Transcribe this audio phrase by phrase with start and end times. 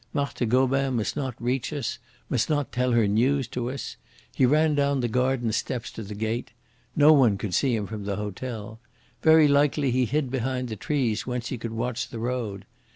[0.13, 3.97] Marthe Gobin must not reach us, must not tell her news to us.
[4.33, 6.49] He ran down the garden steps to the gate.
[6.95, 8.79] No one could see him from the hotel.
[9.21, 12.65] Very likely he hid behind the trees, whence he could watch the road.